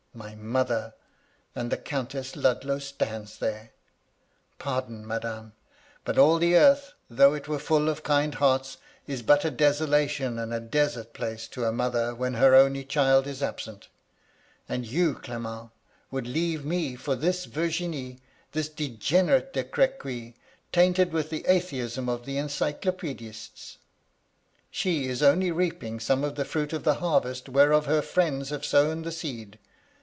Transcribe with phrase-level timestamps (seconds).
[0.13, 0.93] my mother
[1.53, 3.71] 1 and the Countess Ludlow stands there I'
[4.35, 5.71] "* Pardon, madame I
[6.03, 8.75] But all the earth, though it were full of kind hearts,
[9.07, 10.81] is but a desolation and a MY LADY LUDLOW.
[10.81, 13.87] 117 desert place to a mother when her only child is absent.
[14.67, 15.69] And you, Clement,
[16.11, 18.19] would leave me for this Virginie,—
[18.51, 20.33] this degenerate De Cr^uy,
[20.73, 23.83] tainted with the atheism of the Encyclopedistes I
[24.71, 28.65] She is only reaping some of the firuit of the harvest whereof her friends have
[28.65, 29.57] sown the seed.